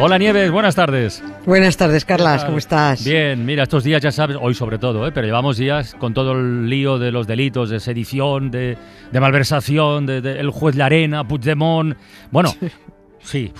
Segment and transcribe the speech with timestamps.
[0.00, 1.24] Hola Nieves, buenas tardes.
[1.44, 3.04] Buenas tardes, Carlas, ¿cómo estás?
[3.04, 5.10] Bien, mira, estos días ya sabes, hoy sobre todo, ¿eh?
[5.12, 8.78] pero llevamos días con todo el lío de los delitos de sedición, de,
[9.12, 11.96] malversación, de, el juez Larena, Puigdemont.
[12.30, 12.54] Bueno,
[13.18, 13.52] sí.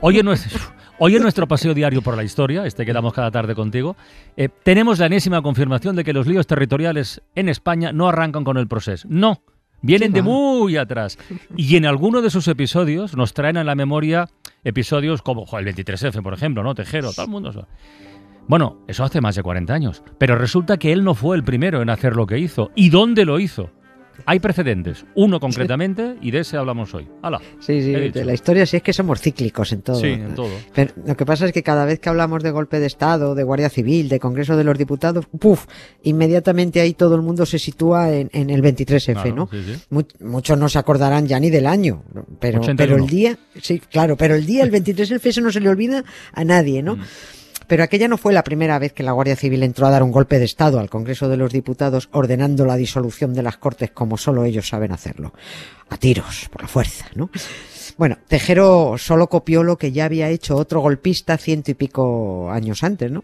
[0.00, 0.58] Hoy en nuestro,
[0.98, 3.94] hoy en nuestro paseo diario por la historia, este que damos cada tarde contigo,
[4.38, 8.56] eh, tenemos la enésima confirmación de que los líos territoriales en España no arrancan con
[8.56, 9.06] el proceso.
[9.10, 9.42] No,
[9.82, 11.18] vienen de muy atrás.
[11.56, 14.28] Y en alguno de sus episodios nos traen a la memoria
[14.64, 16.74] episodios como el 23F, por ejemplo, ¿no?
[16.74, 17.66] Tejero, todo el mundo.
[18.48, 20.02] Bueno, eso hace más de 40 años.
[20.18, 22.70] Pero resulta que él no fue el primero en hacer lo que hizo.
[22.74, 23.70] ¿Y dónde lo hizo?
[24.26, 27.08] Hay precedentes, uno concretamente, y de ese hablamos hoy.
[27.22, 27.40] ¡Hala!
[27.60, 30.00] Sí, sí, de la historia sí es que somos cíclicos en todo.
[30.00, 30.50] Sí, en todo.
[30.74, 33.42] Pero lo que pasa es que cada vez que hablamos de golpe de Estado, de
[33.42, 35.66] Guardia Civil, de Congreso de los Diputados, ¡puf!
[36.02, 39.48] Inmediatamente ahí todo el mundo se sitúa en, el 23F, ¿no?
[40.20, 42.04] muchos no se acordarán ya ni del año,
[42.38, 45.68] pero, pero el día, sí, claro, pero el día, el 23F, eso no se le
[45.68, 46.96] olvida a nadie, ¿no?
[46.96, 47.02] Mm.
[47.66, 50.12] Pero aquella no fue la primera vez que la Guardia Civil entró a dar un
[50.12, 54.16] golpe de Estado al Congreso de los Diputados ordenando la disolución de las Cortes como
[54.16, 55.32] solo ellos saben hacerlo.
[55.88, 57.30] A tiros, por la fuerza, ¿no?
[57.98, 62.82] Bueno, Tejero solo copió lo que ya había hecho otro golpista ciento y pico años
[62.82, 63.22] antes, ¿no?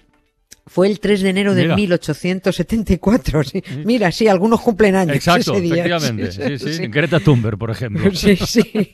[0.69, 3.45] Fue el 3 de enero de 1874.
[3.45, 3.63] Sí.
[3.85, 5.17] Mira, sí, algunos cumplen años.
[5.17, 6.59] Exacto, efectivamente.
[6.59, 8.15] Sí, sí, Greta Thunberg, por ejemplo.
[8.15, 8.93] Sí, sí.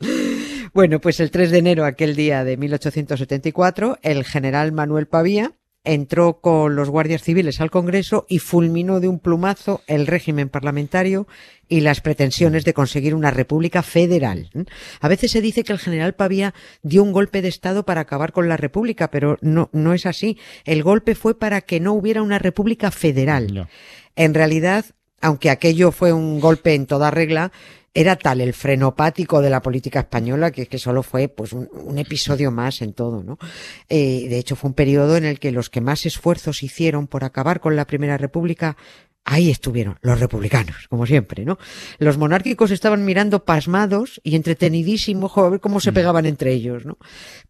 [0.76, 5.52] Bueno, pues el 3 de enero, aquel día de 1874, el general Manuel Pavía
[5.84, 11.26] entró con los guardias civiles al Congreso y fulminó de un plumazo el régimen parlamentario
[11.66, 14.50] y las pretensiones de conseguir una república federal.
[15.00, 18.32] A veces se dice que el general Pavía dio un golpe de Estado para acabar
[18.32, 20.36] con la república, pero no, no es así.
[20.66, 23.66] El golpe fue para que no hubiera una república federal.
[24.14, 24.84] En realidad,
[25.22, 27.50] aunque aquello fue un golpe en toda regla,
[27.96, 32.50] era tal el frenopático de la política española que, que solo fue pues un, episodio
[32.50, 33.38] más en todo, ¿no?
[33.88, 37.24] Eh, de hecho, fue un periodo en el que los que más esfuerzos hicieron por
[37.24, 38.76] acabar con la Primera República
[39.28, 41.58] Ahí estuvieron los republicanos, como siempre, ¿no?
[41.98, 45.94] Los monárquicos estaban mirando pasmados y entretenidísimos a ver cómo se mm.
[45.94, 46.96] pegaban entre ellos, ¿no?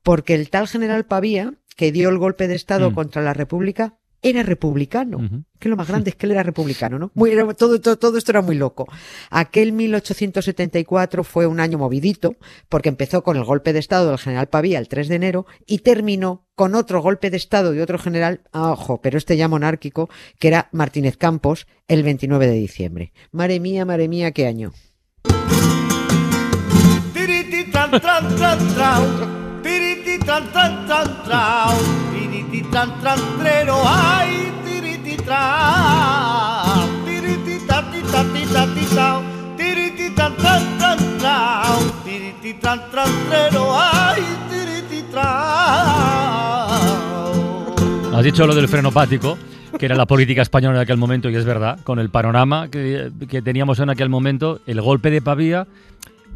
[0.02, 2.94] Porque el tal general Pavía, que dio el golpe de Estado mm.
[2.94, 5.19] contra la República, era republicano.
[5.59, 7.10] Que lo más grande es que él era republicano, ¿no?
[7.15, 8.87] Muy, todo, todo, todo, esto era muy loco.
[9.31, 12.37] Aquel 1874 fue un año movidito,
[12.69, 15.78] porque empezó con el golpe de Estado del general Pavía el 3 de enero y
[15.78, 20.09] terminó con otro golpe de Estado de otro general, ah, ojo, pero este ya monárquico,
[20.38, 23.12] que era Martínez Campos, el 29 de diciembre.
[23.32, 24.72] Madre mía, madre mía, qué año.
[48.15, 49.37] Has dicho lo del frenopático,
[49.78, 53.10] que era la política española en aquel momento, y es verdad, con el panorama que,
[53.44, 55.66] teníamos en aquel momento, el golpe de Pavía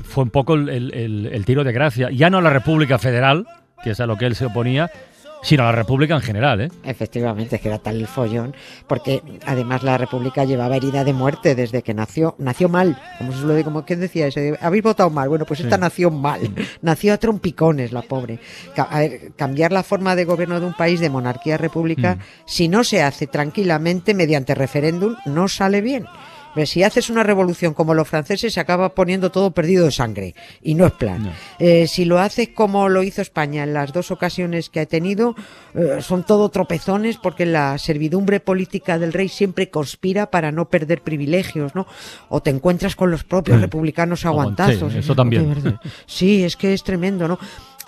[0.05, 2.11] fue un poco el, tiro de gracia.
[2.11, 3.47] Ya no la República Federal,
[3.83, 4.91] que es a lo que él se oponía,
[5.43, 6.69] sino a la República en general, ¿eh?
[6.85, 8.55] Efectivamente, es que era tal el follón,
[8.87, 13.45] porque además la República llevaba herida de muerte desde que nació, nació mal, como se
[13.45, 16.55] lo digo, como que decía ese, habéis votado mal, bueno, pues esta nació mal, mm.
[16.83, 18.39] nació a trompicones la pobre.
[18.77, 22.19] A ver, cambiar la forma de gobierno de un país de monarquía a república, mm.
[22.47, 26.07] si no se hace tranquilamente mediante referéndum, no sale bien
[26.65, 30.35] si haces una revolución como los franceses, se acaba poniendo todo perdido de sangre.
[30.63, 31.33] Y no es plan.
[31.59, 35.35] Eh, si lo haces como lo hizo España en las dos ocasiones que ha tenido,
[35.75, 41.03] eh, son todo tropezones porque la servidumbre política del rey siempre conspira para no perder
[41.03, 41.87] privilegios, ¿no?
[42.29, 44.95] O te encuentras con los propios republicanos aguantazos.
[44.95, 45.79] eso también.
[46.07, 47.39] Sí, es que es tremendo, ¿no?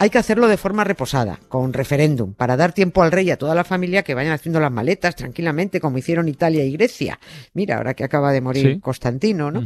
[0.02, 3.38] Hay que hacerlo de forma reposada, con referéndum, para dar tiempo al rey y a
[3.38, 7.20] toda la familia que vayan haciendo las maletas tranquilamente, como hicieron Italia y Grecia.
[7.54, 9.64] Mira, ahora que acaba de morir Constantino, ¿no?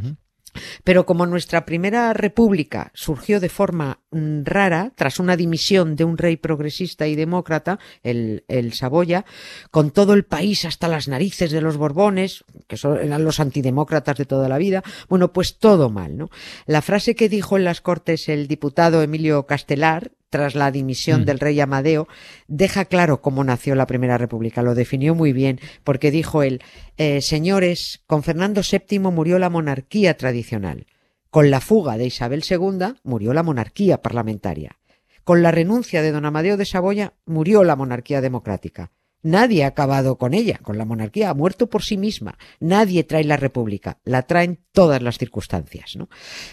[0.85, 6.19] Pero como nuestra primera república surgió de forma mm, rara, tras una dimisión de un
[6.19, 9.25] rey progresista y demócrata, el, el, Saboya,
[9.71, 14.27] con todo el país hasta las narices de los Borbones, que eran los antidemócratas de
[14.27, 16.31] toda la vida, bueno, pues todo mal, ¿no?
[16.67, 21.25] La frase que dijo en las Cortes el diputado Emilio Castelar, tras la dimisión Mm.
[21.25, 22.09] del rey Amadeo,
[22.47, 24.61] deja claro cómo nació la Primera República.
[24.61, 26.61] Lo definió muy bien, porque dijo él,
[26.99, 30.87] eh, señores, con Fernando VII murió la monarquía tradicional.
[31.31, 34.77] Con la fuga de Isabel II murió la monarquía parlamentaria.
[35.25, 38.91] Con la renuncia de don Amadeo de Saboya murió la monarquía democrática.
[39.27, 42.39] Nadie ha acabado con ella, con la monarquía, ha muerto por sí misma.
[42.61, 45.97] Nadie trae la república, la traen todas las circunstancias.
[45.97, 46.09] ¿no?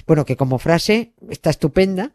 [0.07, 2.11] Bueno, que como frase está estupenda,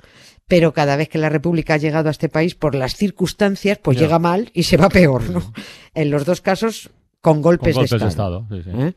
[0.48, 4.00] pero cada vez que la república ha llegado a este país por las circunstancias, pues
[4.00, 5.30] llega mal y se va peor.
[5.30, 5.52] ¿no?
[5.94, 6.90] En los dos casos,
[7.20, 8.46] con Con golpes, de Estado.
[8.48, 8.70] sí, sí.
[8.72, 8.92] ¿eh?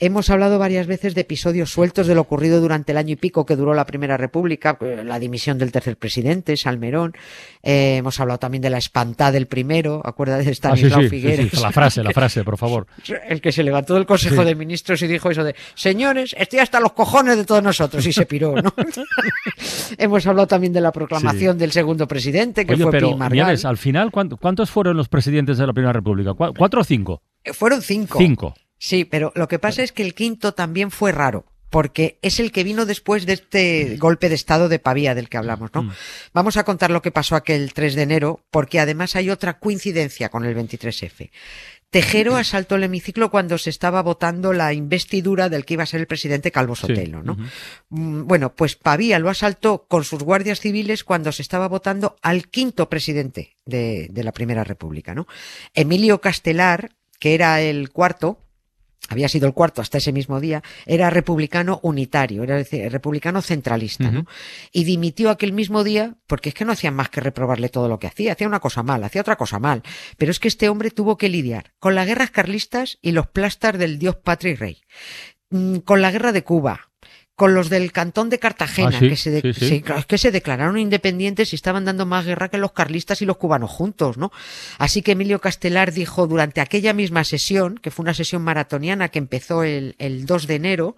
[0.00, 3.46] Hemos hablado varias veces de episodios sueltos de lo ocurrido durante el año y pico
[3.46, 7.12] que duró la Primera República, eh, la dimisión del tercer presidente, Salmerón.
[7.62, 11.10] Eh, hemos hablado también de la espantada del primero, acuérdate de Ah, Stanislao sí, sí,
[11.10, 11.60] Figueres.
[11.60, 12.88] La frase, la frase, por favor.
[13.28, 16.80] El que se levantó del Consejo de Ministros y dijo eso de, señores, estoy hasta
[16.80, 18.74] los cojones de todos nosotros, y se piró, ¿no?
[19.98, 23.76] Hemos hablado también de la proclamación del segundo presidente, que Oye, fue pero, Pi al
[23.76, 26.34] final, ¿cuánto- ¿cuántos fueron los presidentes de la Primera República?
[26.34, 27.22] ¿Cu- ¿Cuatro o cinco?
[27.44, 28.18] Eh, Fueron cinco.
[28.18, 28.54] Cinco.
[28.78, 32.50] Sí, pero lo que pasa es que el quinto también fue raro, porque es el
[32.50, 35.82] que vino después de este golpe de estado de Pavía del que hablamos, ¿no?
[35.82, 35.92] Mm.
[36.32, 40.30] Vamos a contar lo que pasó aquel 3 de enero, porque además hay otra coincidencia
[40.30, 41.30] con el 23F.
[41.90, 46.00] Tejero asaltó el hemiciclo cuando se estaba votando la investidura del que iba a ser
[46.00, 46.82] el presidente Calvo Sí.
[46.82, 47.36] Sotelo, ¿no?
[47.88, 52.46] Mm, Bueno, pues Pavía lo asaltó con sus guardias civiles cuando se estaba votando al
[52.48, 55.26] quinto presidente de, de la Primera República, ¿no?
[55.74, 58.40] Emilio Castelar, que era el cuarto,
[59.08, 64.10] había sido el cuarto hasta ese mismo día, era republicano unitario, era decir, republicano centralista,
[64.10, 64.26] ¿no?
[64.72, 67.98] Y dimitió aquel mismo día porque es que no hacían más que reprobarle todo lo
[67.98, 69.82] que hacía, hacía una cosa mal, hacía otra cosa mal,
[70.18, 73.78] pero es que este hombre tuvo que lidiar con las guerras carlistas y los plastas
[73.78, 74.82] del dios patria y rey,
[75.50, 76.89] Mm, con la guerra de Cuba,
[77.40, 79.84] con los del cantón de Cartagena, Ah, sí, que, se de- sí, sí.
[80.06, 83.70] que se declararon independientes y estaban dando más guerra que los carlistas y los cubanos
[83.70, 84.30] juntos, ¿no?
[84.76, 89.18] Así que Emilio Castelar dijo durante aquella misma sesión, que fue una sesión maratoniana que
[89.20, 90.96] empezó el, el 2 de enero,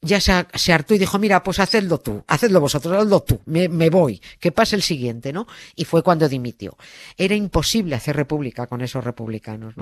[0.00, 3.68] ya se, se hartó y dijo, mira, pues hacedlo tú, hacedlo vosotros, hazlo tú, me,
[3.68, 5.48] me voy, que pase el siguiente, ¿no?
[5.74, 6.76] Y fue cuando dimitió.
[7.16, 9.74] Era imposible hacer república con esos republicanos.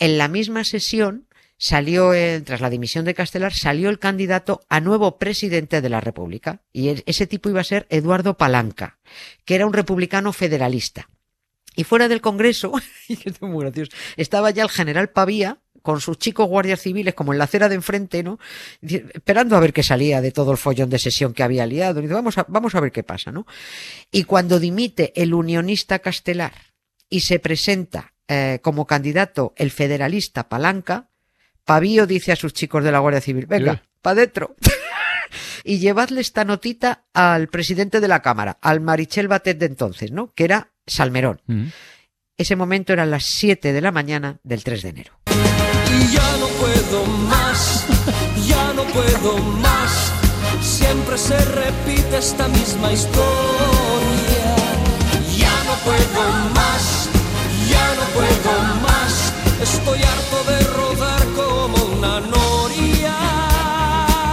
[0.00, 1.25] En la misma sesión
[1.58, 2.12] salió,
[2.44, 6.62] tras la dimisión de Castelar, salió el candidato a nuevo presidente de la República.
[6.72, 8.98] Y e- ese tipo iba a ser Eduardo Palanca,
[9.44, 11.08] que era un republicano federalista.
[11.74, 12.72] Y fuera del Congreso,
[14.16, 17.76] estaba ya el general Pavía con sus chicos guardias civiles como en la acera de
[17.76, 18.40] enfrente, ¿no?
[18.82, 22.02] Esperando a ver qué salía de todo el follón de sesión que había liado.
[22.02, 23.46] Y vamos a, vamos a ver qué pasa, ¿no?
[24.10, 26.54] Y cuando dimite el unionista Castelar
[27.08, 31.10] y se presenta eh, como candidato el federalista Palanca,
[31.66, 33.82] Pavío dice a sus chicos de la Guardia Civil, venga, ¿Qué?
[34.00, 34.54] pa' dentro.
[35.64, 40.32] y llevadle esta notita al presidente de la Cámara, al Marichel Batet de entonces, ¿no?
[40.32, 41.42] Que era Salmerón.
[41.48, 41.64] Ujú.
[42.38, 45.18] Ese momento eran las 7 de la mañana del 3 de enero.
[45.26, 47.84] Y ya no puedo más,
[48.46, 50.12] ya no puedo más.
[50.60, 54.54] Siempre se repite esta misma historia.
[55.36, 57.08] Ya no puedo más,
[57.68, 59.32] ya no puedo más.
[59.60, 60.65] Estoy harto de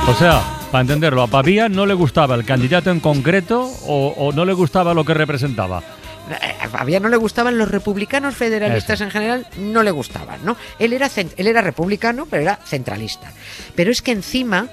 [0.08, 0.42] O sea,
[0.72, 4.54] para entenderlo, a Pavía no le gustaba el candidato en concreto o, o no le
[4.54, 5.82] gustaba lo que representaba.
[6.30, 10.56] Eh, A Fabián no le gustaban los republicanos federalistas en general, no le gustaban, ¿no?
[10.80, 13.32] Él era, él era republicano, pero era centralista.
[13.76, 14.68] Pero es que encima,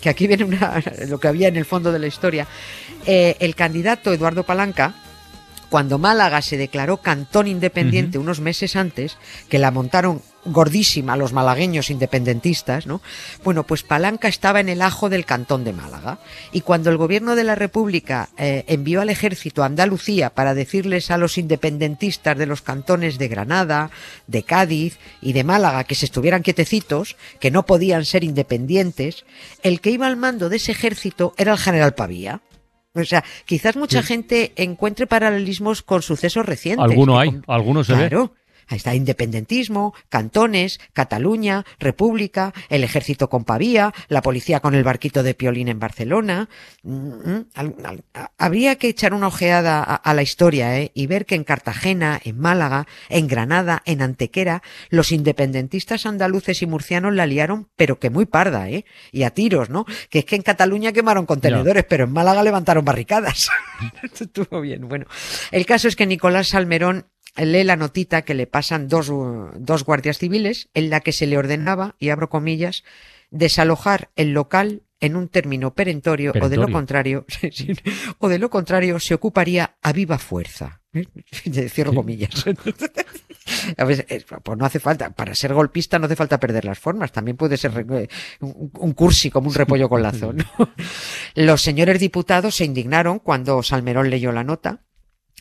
[0.00, 2.46] que aquí viene una- lo que había en el fondo de la historia,
[3.06, 4.94] eh, el candidato Eduardo Palanca,
[5.70, 9.16] cuando Málaga se declaró cantón independiente unos meses antes,
[9.48, 13.00] que la montaron gordísima los malagueños independentistas, ¿no?
[13.42, 16.18] Bueno, pues Palanca estaba en el ajo del cantón de Málaga.
[16.52, 21.10] Y cuando el gobierno de la República eh, envió al ejército a Andalucía para decirles
[21.10, 23.90] a los independentistas de los cantones de Granada,
[24.26, 29.24] de Cádiz y de Málaga que se estuvieran quietecitos, que no podían ser independientes,
[29.62, 32.40] el que iba al mando de ese ejército era el general Pavía.
[32.96, 34.08] O sea, quizás mucha Sí.
[34.08, 36.84] gente encuentre paralelismos con sucesos recientes.
[36.84, 38.08] Alguno hay, con- alguno se ve.
[38.68, 45.22] Ahí está independentismo, cantones, Cataluña, República, el ejército con Pavía, la policía con el barquito
[45.22, 46.48] de Piolín en Barcelona.
[46.82, 47.46] Mm, mm,
[48.38, 50.90] habría que echar una ojeada a, a la historia ¿eh?
[50.94, 56.66] y ver que en Cartagena, en Málaga, en Granada, en Antequera, los independentistas andaluces y
[56.66, 58.84] murcianos la liaron, pero que muy parda, ¿eh?
[59.12, 59.84] Y a tiros, ¿no?
[60.08, 63.48] Que es que en Cataluña quemaron contenedores, pero en Málaga levantaron barricadas.
[64.02, 64.88] Esto estuvo bien.
[64.88, 65.06] Bueno,
[65.50, 67.06] el caso es que Nicolás Salmerón
[67.36, 69.10] lee la notita que le pasan dos,
[69.56, 72.84] dos guardias civiles en la que se le ordenaba, y abro comillas,
[73.30, 77.26] desalojar el local en un término perentorio, o de lo contrario,
[78.18, 80.80] o de lo contrario se ocuparía a viva fuerza.
[80.94, 81.06] ¿eh?
[81.68, 82.44] Cierro comillas.
[83.76, 87.12] A veces, pues no hace falta, para ser golpista no hace falta perder las formas,
[87.12, 88.08] también puede ser eh,
[88.40, 90.32] un, cursi como un repollo con lazo.
[91.34, 94.80] Los señores diputados se indignaron cuando Salmerón leyó la nota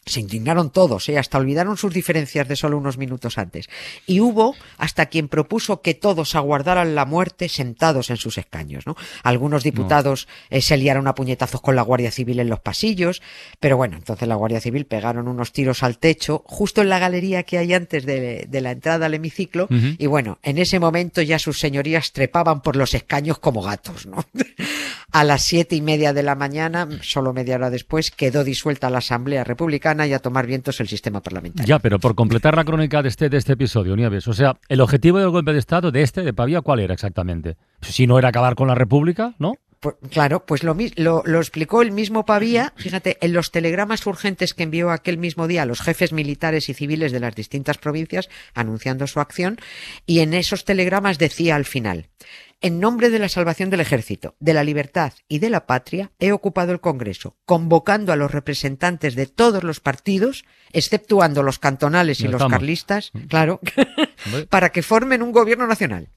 [0.05, 1.17] se indignaron todos, ¿eh?
[1.17, 3.69] hasta olvidaron sus diferencias de solo unos minutos antes.
[4.05, 8.85] Y hubo hasta quien propuso que todos aguardaran la muerte sentados en sus escaños.
[8.85, 8.95] ¿no?
[9.23, 13.21] Algunos diputados eh, se liaron a puñetazos con la Guardia Civil en los pasillos,
[13.59, 17.43] pero bueno, entonces la Guardia Civil pegaron unos tiros al techo, justo en la galería
[17.43, 21.59] que hay antes de, la entrada al hemiciclo, y bueno, en ese momento ya sus
[21.59, 24.05] señorías trepaban por los escaños como gatos.
[24.05, 24.25] ¿no?
[25.11, 28.99] a las siete y media de la mañana, solo media hora después, quedó disuelta la
[28.99, 31.67] Asamblea Republicana y a tomar vientos el sistema parlamentario.
[31.67, 34.81] Ya, pero por completar la crónica de este, de este episodio, Nieves, o sea, el
[34.81, 37.57] objetivo del golpe de Estado de este, de Pavía, ¿cuál era exactamente?
[37.81, 39.53] Si no era acabar con la República, ¿no?
[39.83, 44.53] Pues, claro, pues lo, lo, lo, explicó el mismo Pavía, fíjate, en los telegramas urgentes
[44.53, 48.29] que envió aquel mismo día a los jefes militares y civiles de las distintas provincias
[48.53, 49.57] anunciando su acción,
[50.05, 52.07] y en esos telegramas decía al final,
[52.61, 56.31] en nombre de la salvación del ejército, de la libertad y de la patria, he
[56.31, 62.29] ocupado el Congreso, convocando a los representantes de todos los partidos, exceptuando los cantonales y
[62.29, 63.59] los carlistas, claro,
[64.49, 66.12] para que formen un gobierno nacional.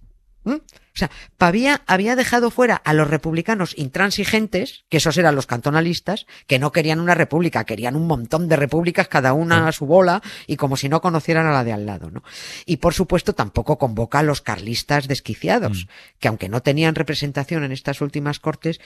[0.47, 0.53] ¿Mm?
[0.53, 6.25] O sea, Pavía había dejado fuera a los republicanos intransigentes, que esos eran los cantonalistas,
[6.47, 10.23] que no querían una república, querían un montón de repúblicas, cada una a su bola,
[10.47, 12.23] y como si no conocieran a la de al lado, ¿no?
[12.65, 16.19] Y por supuesto tampoco convoca a los carlistas desquiciados, mm.
[16.21, 18.81] que aunque no tenían representación en estas últimas cortes,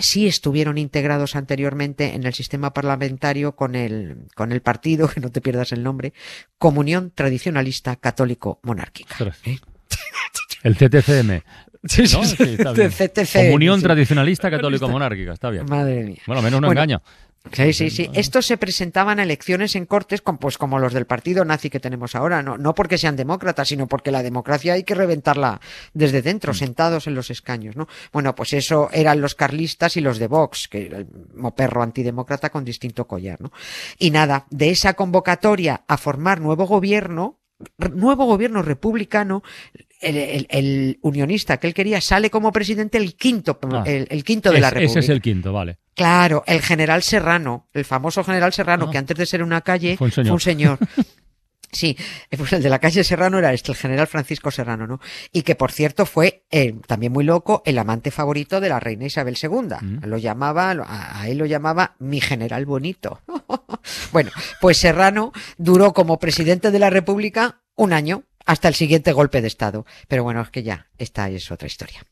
[0.00, 5.32] sí estuvieron integrados anteriormente en el sistema parlamentario con el, con el partido, que no
[5.32, 6.12] te pierdas el nombre,
[6.58, 9.16] Comunión Tradicionalista Católico Monárquica.
[9.44, 9.58] ¿eh?
[10.66, 11.42] El CTCM.
[11.84, 12.58] Sí, sí,
[13.32, 15.66] Comunión Tradicionalista Católico Monárquica, está bien.
[15.66, 16.22] Madre mía.
[16.26, 17.00] Bueno, menos no engaño.
[17.52, 18.10] Sí, sí, sí.
[18.12, 22.16] Estos se presentaban a elecciones en cortes pues como los del partido nazi que tenemos
[22.16, 25.60] ahora, no, no porque sean demócratas, sino porque la democracia hay que reventarla
[25.94, 26.56] desde dentro, mm.
[26.56, 27.86] sentados en los escaños, ¿no?
[28.12, 31.06] Bueno, pues eso eran los carlistas y los de Vox, que el
[31.54, 33.52] perro antidemócrata con distinto collar, ¿no?
[34.00, 37.38] Y nada, de esa convocatoria a formar nuevo gobierno,
[37.78, 39.42] nuevo gobierno republicano,
[40.00, 43.84] el, unionista que él quería sale como presidente el quinto, ah.
[43.86, 44.90] el, quinto de la República.
[44.90, 45.78] Ese es el quinto, vale.
[45.94, 48.90] Claro, el general Serrano, el famoso general Serrano, ah.
[48.90, 50.78] que antes de ser una calle fue un señor.
[51.72, 51.96] Sí,
[52.30, 55.00] pues el de la calle Serrano era este, el general Francisco Serrano, ¿no?
[55.30, 59.04] Y que por cierto fue eh, también muy loco, el amante favorito de la reina
[59.04, 59.76] Isabel II.
[59.80, 60.06] Mm.
[60.06, 63.20] Lo llamaba, a él lo llamaba mi general bonito.
[64.12, 69.42] bueno, pues Serrano duró como presidente de la República un año hasta el siguiente golpe
[69.42, 69.84] de Estado.
[70.08, 72.06] Pero bueno, es que ya, esta es otra historia.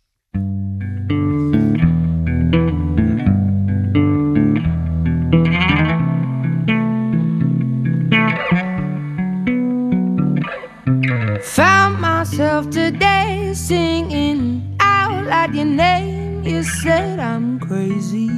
[11.42, 16.42] Found myself today singing out loud your name.
[16.44, 18.28] You said I'm crazy.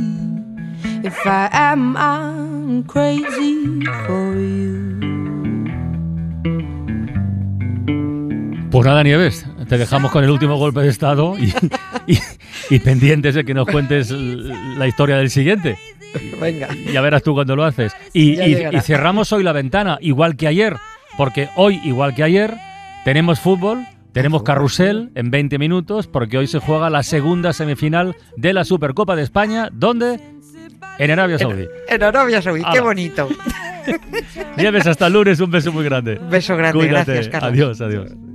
[1.03, 4.86] If I am, I'm crazy for you.
[8.87, 11.35] Pues nada, Nieves, te dejamos con el último golpe de Estado
[12.71, 15.77] y, pendientes de que nos cuentes la historia del siguiente.
[16.41, 16.69] Venga.
[16.93, 17.93] Ya verás tú cuando lo haces.
[18.13, 18.37] Y,
[18.83, 20.77] cerramos hoy la ventana, igual que ayer,
[21.17, 22.55] porque hoy, igual que ayer,
[23.05, 28.53] tenemos fútbol, tenemos carrusel en 20 minutos, porque hoy se juega la segunda semifinal de
[28.53, 30.21] la Supercopa de España, ¿dónde?
[31.01, 31.67] En Arabia Saudí.
[31.89, 33.29] En, Arabia Saudí, qué bonito.
[34.57, 36.21] Nieves, hasta el lunes, un beso muy grande.
[36.31, 37.51] Beso grande, gracias, Carlos.
[37.51, 38.26] Adiós, adiós.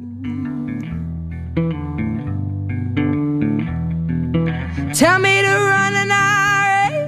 [4.94, 6.10] Tell me to run an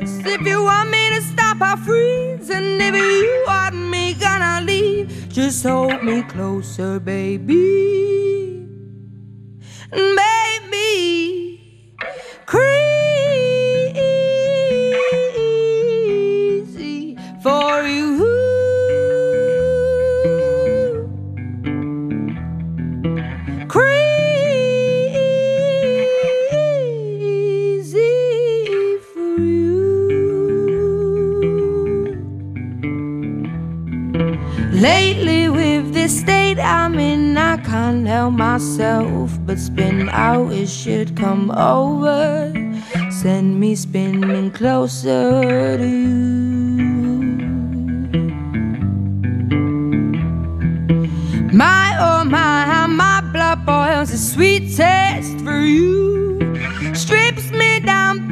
[0.02, 2.50] race if you want me to stop, I'll freeze.
[2.50, 8.13] And if you want me gonna leave, just hold me closer, baby.
[37.74, 40.52] Can't help myself but spin out.
[40.52, 42.54] It should come over,
[43.10, 46.44] send me spinning closer to you.
[51.52, 56.38] My oh my, how my blood boils a sweet taste for you.
[56.94, 58.23] Strips me down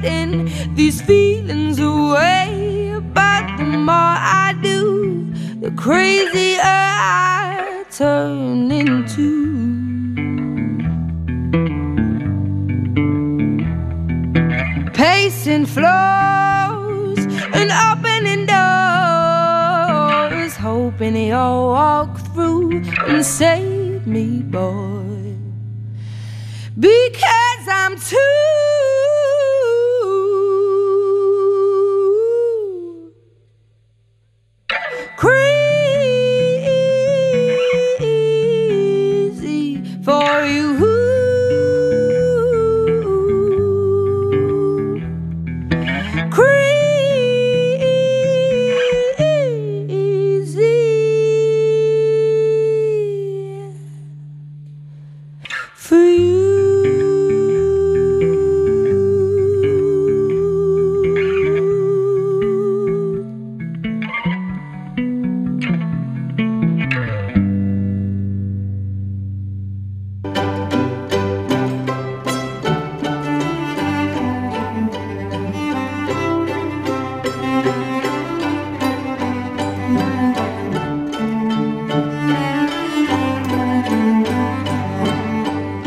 [0.00, 2.98] hiding these feelings away.
[3.14, 9.50] But the more I do, the crazier I turn into.
[14.92, 17.18] Pacing floors
[17.58, 25.36] and opening doors, hoping you'll walk through and save me, boy.
[26.78, 27.39] Because
[27.82, 28.18] I'm too
[35.16, 35.40] crazy
[40.04, 40.76] for you.
[46.30, 46.60] Crazy
[55.74, 56.29] for you.